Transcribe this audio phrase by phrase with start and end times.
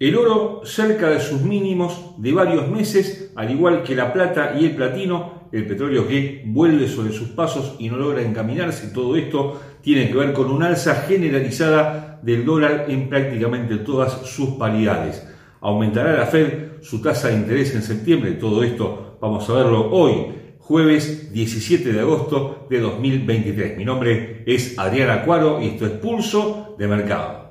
[0.00, 4.64] El oro cerca de sus mínimos de varios meses, al igual que la plata y
[4.64, 8.94] el platino, el petróleo que vuelve sobre sus pasos y no logra encaminarse.
[8.94, 14.50] Todo esto tiene que ver con una alza generalizada del dólar en prácticamente todas sus
[14.50, 15.26] paridades.
[15.60, 18.32] ¿Aumentará la Fed su tasa de interés en septiembre?
[18.34, 20.26] Todo esto vamos a verlo hoy,
[20.60, 23.76] jueves 17 de agosto de 2023.
[23.76, 27.47] Mi nombre es Adrián Acuaro y esto es Pulso de Mercado.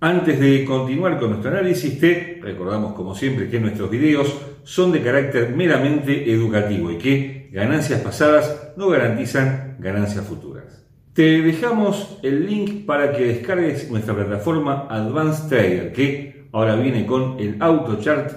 [0.00, 5.02] Antes de continuar con nuestro análisis, te recordamos como siempre que nuestros videos son de
[5.02, 10.86] carácter meramente educativo y que ganancias pasadas no garantizan ganancias futuras.
[11.14, 17.40] Te dejamos el link para que descargues nuestra plataforma Advanced Trader, que ahora viene con
[17.40, 18.32] el AutoChart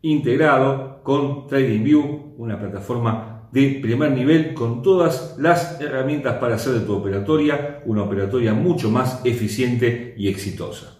[0.00, 6.80] integrado con TradingView, una plataforma de primer nivel con todas las herramientas para hacer de
[6.80, 10.98] tu operatoria una operatoria mucho más eficiente y exitosa.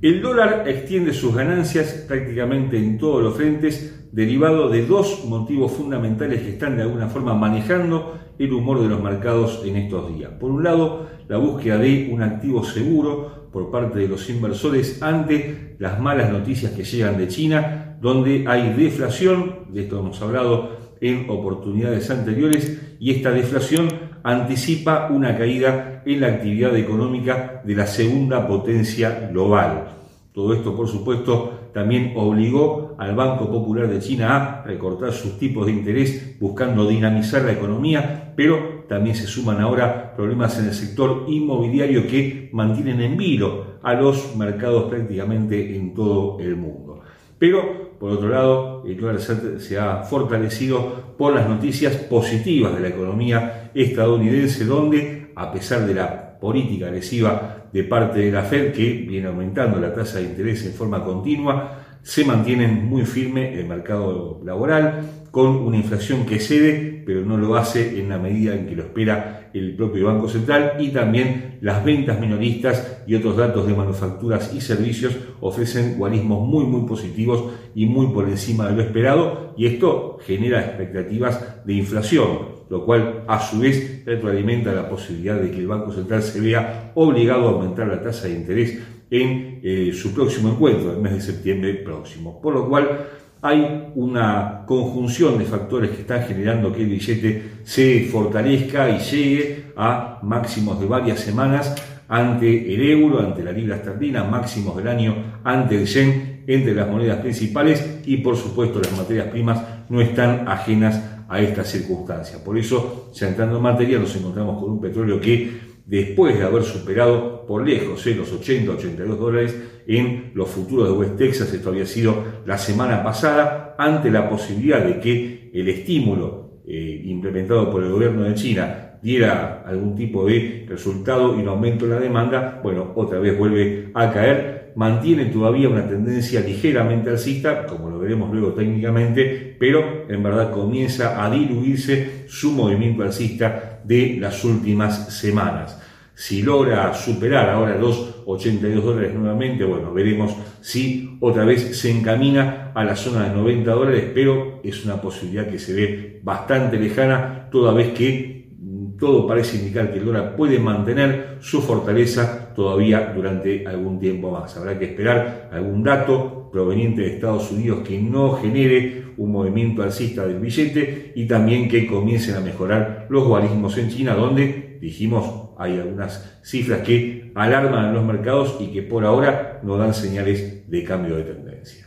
[0.00, 6.40] El dólar extiende sus ganancias prácticamente en todos los frentes, derivado de dos motivos fundamentales
[6.40, 10.30] que están de alguna forma manejando el humor de los mercados en estos días.
[10.40, 15.76] Por un lado, la búsqueda de un activo seguro por parte de los inversores ante
[15.78, 21.28] las malas noticias que llegan de China, donde hay deflación, de esto hemos hablado en
[21.28, 23.88] oportunidades anteriores, y esta deflación
[24.22, 29.92] anticipa una caída en la actividad económica de la segunda potencia global.
[30.32, 35.66] Todo esto, por supuesto, también obligó al Banco Popular de China a recortar sus tipos
[35.66, 41.24] de interés buscando dinamizar la economía, pero también se suman ahora problemas en el sector
[41.28, 47.00] inmobiliario que mantienen en vilo a los mercados prácticamente en todo el mundo.
[47.38, 52.88] Pero, por otro lado, el dólar se ha fortalecido por las noticias positivas de la
[52.88, 58.92] economía estadounidense, donde, a pesar de la política agresiva de parte de la Fed, que
[58.92, 64.40] viene aumentando la tasa de interés en forma continua, se mantiene muy firme el mercado
[64.44, 65.00] laboral,
[65.36, 68.84] con una inflación que cede, pero no lo hace en la medida en que lo
[68.84, 74.54] espera el propio Banco Central y también las ventas minoristas y otros datos de manufacturas
[74.54, 79.66] y servicios ofrecen guarismos muy muy positivos y muy por encima de lo esperado y
[79.66, 82.38] esto genera expectativas de inflación,
[82.70, 86.92] lo cual a su vez retroalimenta la posibilidad de que el Banco Central se vea
[86.94, 88.78] obligado a aumentar la tasa de interés
[89.10, 92.40] en eh, su próximo encuentro, el mes de septiembre próximo.
[92.40, 93.06] Por lo cual,
[93.42, 99.72] hay una conjunción de factores que están generando que el billete se fortalezca y llegue
[99.76, 101.74] a máximos de varias semanas
[102.08, 106.88] ante el euro, ante la libra esterlina, máximos del año ante el yen, entre las
[106.88, 112.42] monedas principales y por supuesto las materias primas no están ajenas a esta circunstancia.
[112.44, 116.62] Por eso, ya entrando en materia, nos encontramos con un petróleo que después de haber
[116.62, 121.70] superado por lejos eh, los 80, 82 dólares en los futuros de West Texas, esto
[121.70, 127.82] había sido la semana pasada, ante la posibilidad de que el estímulo eh, implementado por
[127.82, 132.60] el gobierno de China diera algún tipo de resultado y un aumento en la demanda,
[132.62, 138.32] bueno, otra vez vuelve a caer, mantiene todavía una tendencia ligeramente alcista, como lo veremos
[138.32, 145.80] luego técnicamente, pero en verdad comienza a diluirse su movimiento alcista de las últimas semanas.
[146.18, 152.72] Si logra superar ahora los 82 dólares nuevamente, bueno, veremos si otra vez se encamina
[152.74, 157.50] a la zona de 90 dólares, pero es una posibilidad que se ve bastante lejana,
[157.52, 163.12] toda vez que mm, todo parece indicar que el dólar puede mantener su fortaleza todavía
[163.14, 164.56] durante algún tiempo más.
[164.56, 170.26] Habrá que esperar algún dato proveniente de Estados Unidos que no genere un movimiento alcista
[170.26, 175.78] del billete y también que comiencen a mejorar los guarismos en China, donde dijimos hay
[175.78, 180.84] algunas cifras que alarman a los mercados y que por ahora no dan señales de
[180.84, 181.86] cambio de tendencia.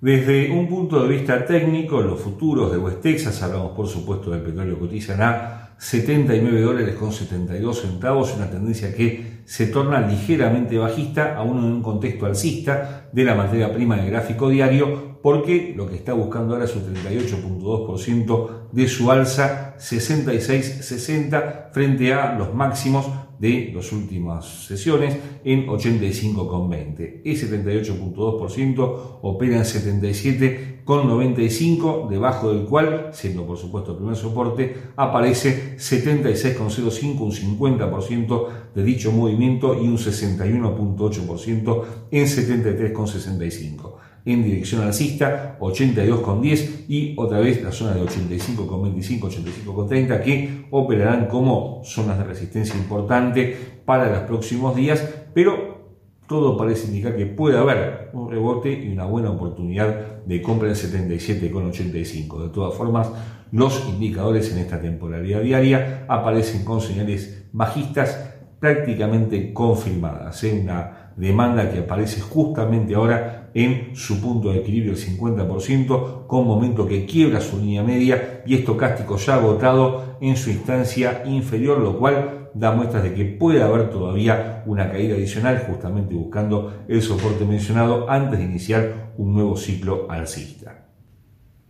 [0.00, 4.42] Desde un punto de vista técnico, los futuros de West Texas, hablamos por supuesto del
[4.42, 11.36] petróleo cotizan a 79 dólares con 72 centavos, una tendencia que se torna ligeramente bajista,
[11.36, 15.94] aún en un contexto alcista de la materia prima del gráfico diario, porque lo que
[15.96, 23.06] está buscando ahora es un 38.2% de su alza 66.60 frente a los máximos
[23.38, 27.20] de las últimas sesiones en 85,20.
[27.24, 35.76] Ese 38.2% opera en 77,95, debajo del cual, siendo por supuesto el primer soporte, aparece
[35.78, 43.97] 76,05, un 50% de dicho movimiento y un 61.8% en 73,65.
[44.32, 51.80] En dirección alcista, 82,10 y otra vez la zona de 85,25, 85,30 que operarán como
[51.82, 55.02] zonas de resistencia importante para los próximos días,
[55.32, 55.78] pero
[56.26, 60.74] todo parece indicar que puede haber un rebote y una buena oportunidad de compra en
[60.74, 62.42] 77,85.
[62.42, 63.10] De todas formas,
[63.50, 70.44] los indicadores en esta temporalidad diaria aparecen con señales bajistas prácticamente confirmadas.
[70.44, 70.60] ¿eh?
[70.62, 76.86] Una demanda que aparece justamente ahora en su punto de equilibrio del 50%, con momento
[76.86, 82.50] que quiebra su línea media y estocástico ya agotado en su instancia inferior, lo cual
[82.54, 88.10] da muestras de que puede haber todavía una caída adicional, justamente buscando el soporte mencionado
[88.10, 90.86] antes de iniciar un nuevo ciclo alcista.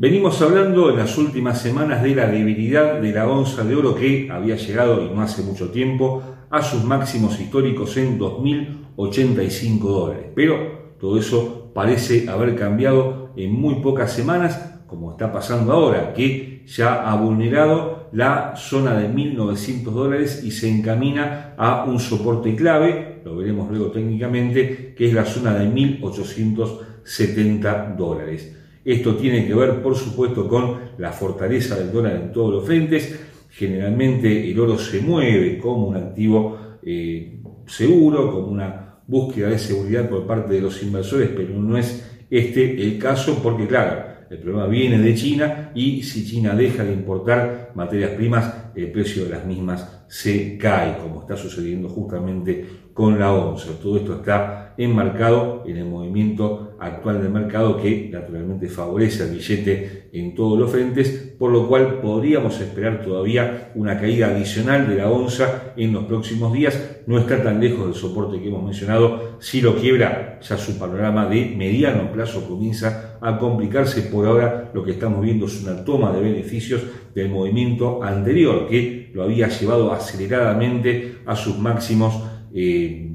[0.01, 4.29] Venimos hablando en las últimas semanas de la debilidad de la onza de oro que
[4.31, 10.27] había llegado, y no hace mucho tiempo, a sus máximos históricos en 2.085 dólares.
[10.35, 16.65] Pero todo eso parece haber cambiado en muy pocas semanas, como está pasando ahora, que
[16.67, 23.21] ya ha vulnerado la zona de 1.900 dólares y se encamina a un soporte clave,
[23.25, 28.57] lo veremos luego técnicamente, que es la zona de 1.870 dólares.
[28.85, 33.21] Esto tiene que ver, por supuesto, con la fortaleza del dólar en todos los frentes.
[33.51, 40.09] Generalmente el oro se mueve como un activo eh, seguro, como una búsqueda de seguridad
[40.09, 44.67] por parte de los inversores, pero no es este el caso porque, claro, el problema
[44.67, 49.45] viene de China y si China deja de importar materias primas, el precio de las
[49.45, 52.67] mismas se cae, como está sucediendo justamente
[52.99, 53.79] con la onza.
[53.81, 60.09] Todo esto está enmarcado en el movimiento actual del mercado que naturalmente favorece al billete
[60.13, 65.11] en todos los frentes, por lo cual podríamos esperar todavía una caída adicional de la
[65.11, 67.03] onza en los próximos días.
[67.07, 69.37] No está tan lejos del soporte que hemos mencionado.
[69.39, 74.03] Si lo quiebra, ya su panorama de mediano plazo comienza a complicarse.
[74.03, 76.83] Por ahora lo que estamos viendo es una toma de beneficios
[77.15, 82.23] del movimiento anterior que lo había llevado aceleradamente a sus máximos
[82.55, 83.13] eh,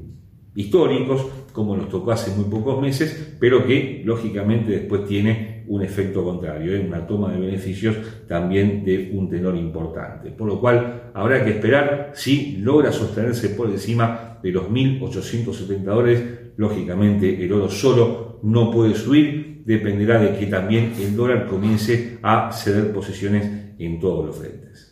[0.54, 6.24] históricos, como nos tocó hace muy pocos meses, pero que lógicamente después tiene un efecto
[6.24, 6.84] contrario, ¿eh?
[6.86, 7.96] una toma de beneficios
[8.28, 10.30] también de un tenor importante.
[10.30, 16.22] Por lo cual habrá que esperar si logra sostenerse por encima de los 1.870 dólares.
[16.56, 22.52] Lógicamente el oro solo no puede subir, dependerá de que también el dólar comience a
[22.52, 24.83] ceder posiciones en todos los frentes.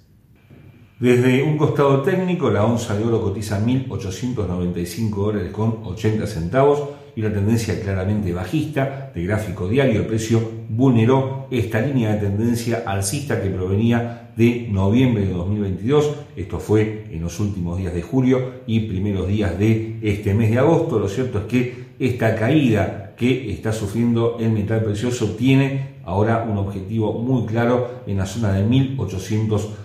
[1.02, 6.80] Desde un costado técnico, la onza de oro cotiza 1.895 dólares con 80 centavos
[7.16, 10.02] y la tendencia claramente bajista de gráfico diario.
[10.02, 16.18] El precio vulneró esta línea de tendencia alcista que provenía de noviembre de 2022.
[16.36, 20.60] Esto fue en los últimos días de julio y primeros días de este mes de
[20.60, 21.00] agosto.
[21.00, 26.58] Lo cierto es que esta caída que está sufriendo el metal precioso tiene ahora un
[26.58, 28.62] objetivo muy claro en la zona de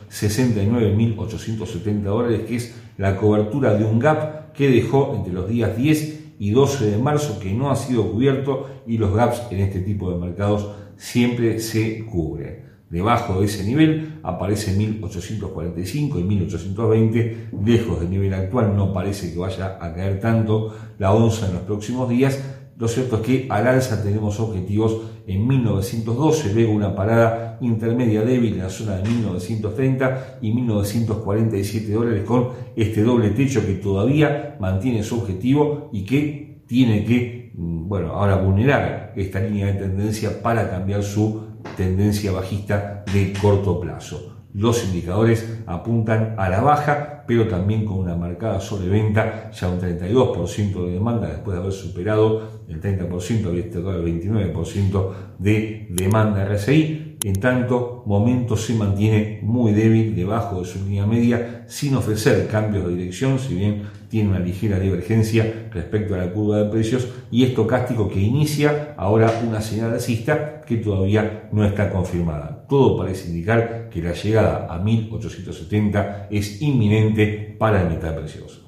[0.09, 6.35] 1.869.870 dólares, que es la cobertura de un gap que dejó entre los días 10
[6.39, 10.11] y 12 de marzo, que no ha sido cubierto y los gaps en este tipo
[10.11, 12.67] de mercados siempre se cubren.
[12.89, 19.37] Debajo de ese nivel aparece 1845 y 1820, lejos del nivel actual, no parece que
[19.37, 22.41] vaya a caer tanto la onza en los próximos días,
[22.77, 28.53] lo cierto es que al alza tenemos objetivos en 1912, luego una parada intermedia débil
[28.53, 35.01] en la zona de 1930 y 1947 dólares con este doble techo que todavía mantiene
[35.01, 40.69] su objetivo y que tiene que, mm, bueno, ahora vulnerar esta línea de tendencia para
[40.69, 44.36] cambiar su tendencia bajista de corto plazo.
[44.57, 50.83] Los indicadores apuntan a la baja, pero también con una marcada sobreventa, ya un 32%
[50.83, 57.17] de demanda después de haber superado el 30%, había tocado el 29% de demanda RSI.
[57.23, 62.87] En tanto, momento se mantiene muy débil debajo de su línea media sin ofrecer cambios
[62.87, 67.43] de dirección, si bien tiene una ligera divergencia respecto a la curva de precios y
[67.43, 72.65] estocástico que inicia ahora una señal alcista que todavía no está confirmada.
[72.69, 78.67] Todo parece indicar que la llegada a 1870 es inminente para el metal precioso.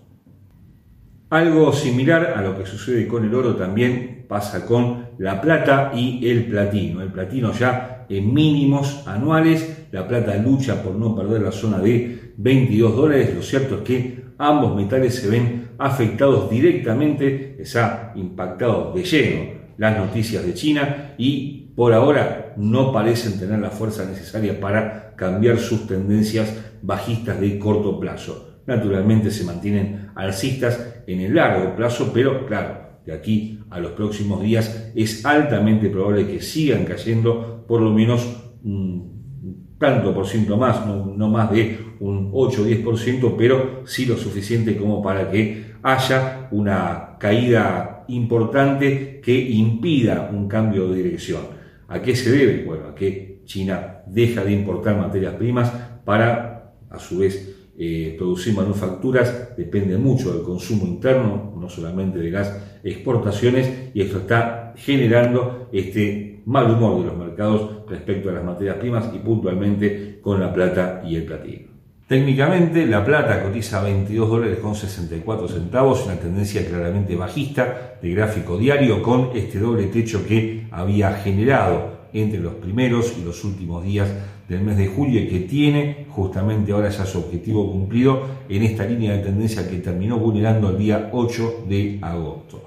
[1.30, 6.28] Algo similar a lo que sucede con el oro también pasa con la plata y
[6.28, 7.02] el platino.
[7.02, 12.34] El platino ya en mínimos anuales, la plata lucha por no perder la zona de
[12.38, 13.36] 22 dólares.
[13.36, 19.60] Lo cierto es que ambos metales se ven afectados directamente, les ha impactado de lleno
[19.78, 25.60] las noticias de China y por ahora no parecen tener la fuerza necesaria para cambiar
[25.60, 28.62] sus tendencias bajistas de corto plazo.
[28.66, 34.42] Naturalmente se mantienen alcistas en el largo plazo, pero claro, de aquí a los próximos
[34.42, 38.28] días, es altamente probable que sigan cayendo por lo menos
[38.64, 44.18] un tanto por ciento más, no, más de un 8 o 10%, pero sí lo
[44.18, 51.42] suficiente como para que haya una caída importante que impida un cambio de dirección.
[51.88, 52.64] ¿A qué se debe?
[52.66, 55.72] Bueno, a que China deja de importar materias primas
[56.06, 62.30] para, a su vez, eh, producir manufacturas, depende mucho del consumo interno, no solamente de
[62.30, 68.44] las exportaciones, y esto está generando este mal humor de los mercados respecto a las
[68.44, 71.69] materias primas y puntualmente con la plata y el platino.
[72.10, 78.58] Técnicamente, la plata cotiza 22 dólares con 64 centavos, una tendencia claramente bajista de gráfico
[78.58, 84.10] diario con este doble techo que había generado entre los primeros y los últimos días
[84.48, 88.86] del mes de julio y que tiene justamente ahora ya su objetivo cumplido en esta
[88.86, 92.64] línea de tendencia que terminó vulnerando el día 8 de agosto.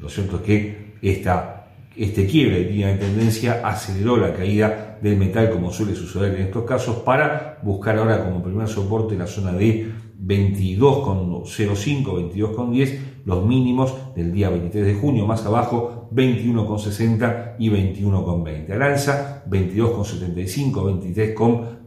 [0.00, 1.51] Lo cierto es que esta,
[1.96, 6.64] este quiebre línea de tendencia aceleró la caída del metal como suele suceder en estos
[6.64, 9.92] casos para buscar ahora como primer soporte la zona de
[10.24, 18.72] 22,05, 22,10 los mínimos del día 23 de junio, más abajo 21,60 y 21,20.
[18.72, 20.72] Al alza 22,75,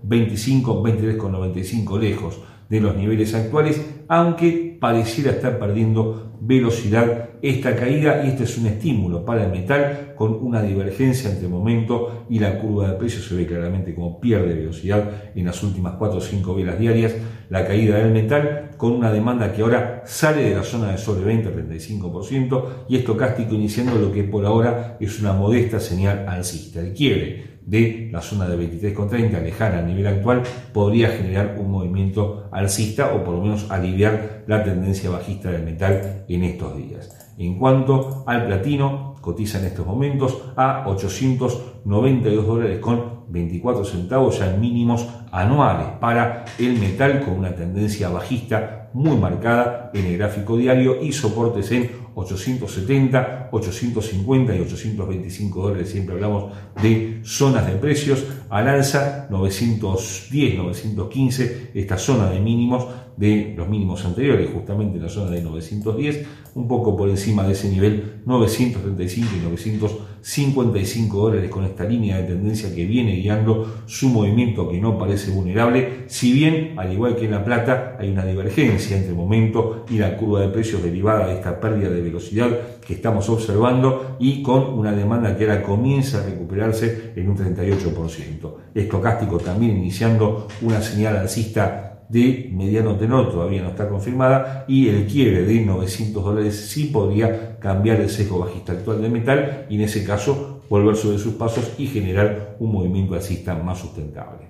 [0.08, 8.30] 23,25, 23,95 lejos de los niveles actuales, aunque pareciera estar perdiendo velocidad esta caída y
[8.30, 12.90] este es un estímulo para el metal con una divergencia entre momento y la curva
[12.90, 16.80] de precios se ve claramente como pierde velocidad en las últimas 4 o 5 velas
[16.80, 17.14] diarias
[17.50, 21.24] la caída del metal con una demanda que ahora sale de la zona de sobre
[21.24, 26.80] 20 35% y estocástico iniciando lo que por ahora es una modesta señal alcista.
[26.80, 32.48] El quiebre de la zona de 23,30 lejana al nivel actual podría generar un movimiento
[32.52, 37.25] alcista o por lo menos aliviar la tendencia bajista del metal en estos días.
[37.38, 44.54] En cuanto al platino, cotiza en estos momentos a 892 dólares con 24 centavos ya
[44.54, 50.56] en mínimos anuales para el metal con una tendencia bajista muy marcada en el gráfico
[50.56, 55.89] diario y soportes en 870, 850 y 825 dólares.
[55.89, 63.53] Siempre hablamos de zonas de precios al alza 910, 915, esta zona de mínimos de
[63.55, 67.69] los mínimos anteriores, justamente en la zona de 910, un poco por encima de ese
[67.69, 74.69] nivel 935 y 955 dólares con esta línea de tendencia que viene guiando su movimiento
[74.69, 78.98] que no parece vulnerable, si bien, al igual que en la plata, hay una divergencia
[78.98, 82.50] entre momento y la curva de precios derivada de esta pérdida de velocidad
[82.86, 88.53] que estamos observando y con una demanda que ahora comienza a recuperarse en un 38%.
[88.74, 95.08] Estocástico también iniciando una señal alcista de mediano tenor todavía no está confirmada y el
[95.08, 99.82] quiebre de 900 dólares sí podría cambiar el sesgo bajista actual de metal y en
[99.82, 104.50] ese caso volver sobre sus pasos y generar un movimiento alcista más sustentable.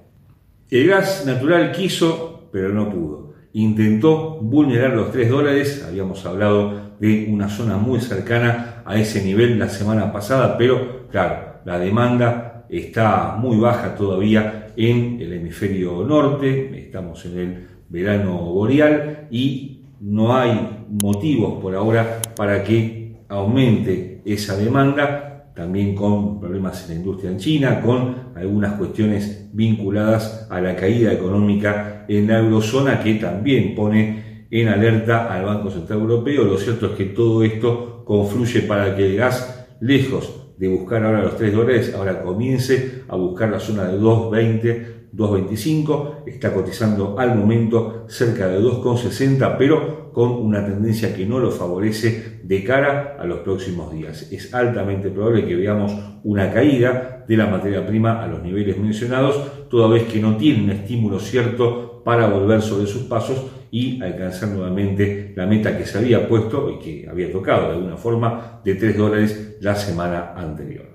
[0.70, 3.34] El gas natural quiso, pero no pudo.
[3.54, 9.60] Intentó vulnerar los 3 dólares, habíamos hablado de una zona muy cercana a ese nivel
[9.60, 16.80] la semana pasada, pero claro, la demanda está muy baja todavía en el hemisferio norte,
[16.80, 24.56] estamos en el verano boreal y no hay motivos por ahora para que aumente esa
[24.58, 30.76] demanda, también con problemas en la industria en China, con algunas cuestiones vinculadas a la
[30.76, 36.44] caída económica en la eurozona que también pone en alerta al Banco Central Europeo.
[36.44, 41.24] Lo cierto es que todo esto confluye para que el gas, lejos de buscar ahora
[41.24, 47.36] los 3 dólares, ahora comience a buscar la zona de 2.20, 2.25, está cotizando al
[47.36, 53.26] momento cerca de 2.60, pero con una tendencia que no lo favorece de cara a
[53.26, 54.32] los próximos días.
[54.32, 55.94] Es altamente probable que veamos
[56.24, 60.64] una caída de la materia prima a los niveles mencionados, toda vez que no tiene
[60.64, 65.98] un estímulo cierto para volver sobre sus pasos y alcanzar nuevamente la meta que se
[65.98, 70.95] había puesto y que había tocado de alguna forma de 3 dólares la semana anterior.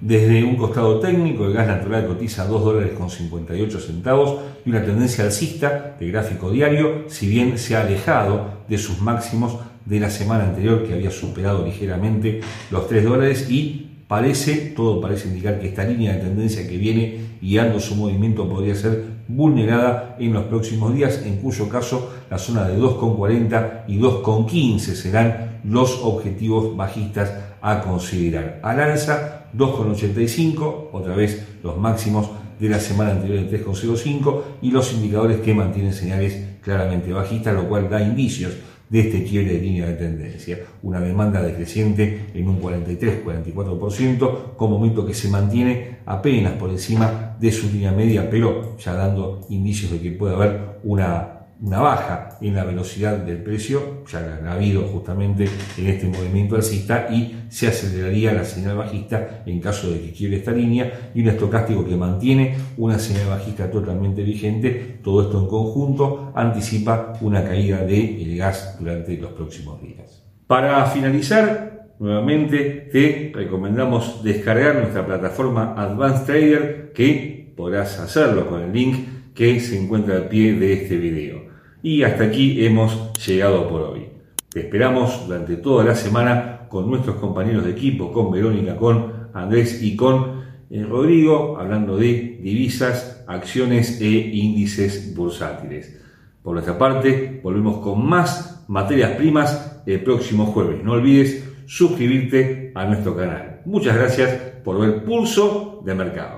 [0.00, 4.84] Desde un costado técnico, el gas natural cotiza 2 dólares con 58 centavos y una
[4.84, 10.08] tendencia alcista de gráfico diario, si bien se ha alejado de sus máximos de la
[10.08, 12.40] semana anterior que había superado ligeramente
[12.70, 17.38] los 3 dólares y parece, todo parece indicar que esta línea de tendencia que viene
[17.42, 22.68] guiando su movimiento podría ser vulnerada en los próximos días, en cuyo caso la zona
[22.68, 28.60] de 2,40 y 2,15 serán los objetivos bajistas a considerar.
[28.62, 34.92] Al alza 2,85, otra vez los máximos de la semana anterior de 3,05 y los
[34.92, 38.54] indicadores que mantienen señales claramente bajistas, lo cual da indicios
[38.88, 40.58] de este quiebre de línea de tendencia.
[40.82, 47.52] Una demanda decreciente en un 43-44%, con momento que se mantiene apenas por encima de
[47.52, 52.54] su línea media, pero ya dando indicios de que puede haber una una baja en
[52.54, 58.32] la velocidad del precio, ya ha habido justamente en este movimiento alcista y se aceleraría
[58.32, 62.56] la señal bajista en caso de que quiebre esta línea y un estocástico que mantiene
[62.76, 69.16] una señal bajista totalmente vigente, todo esto en conjunto anticipa una caída del gas durante
[69.16, 70.24] los próximos días.
[70.46, 78.72] Para finalizar, nuevamente te recomendamos descargar nuestra plataforma Advanced Trader que podrás hacerlo con el
[78.72, 78.96] link
[79.34, 81.37] que se encuentra al pie de este video.
[81.82, 84.08] Y hasta aquí hemos llegado por hoy.
[84.50, 89.82] Te esperamos durante toda la semana con nuestros compañeros de equipo, con Verónica, con Andrés
[89.82, 96.00] y con eh, Rodrigo, hablando de divisas, acciones e índices bursátiles.
[96.42, 100.82] Por nuestra parte, volvemos con más materias primas el próximo jueves.
[100.82, 103.60] No olvides suscribirte a nuestro canal.
[103.64, 104.30] Muchas gracias
[104.64, 106.37] por ver Pulso de Mercado.